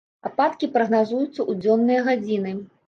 [0.29, 2.59] Ападкі прагназуюцца ў дзённыя гадзіны.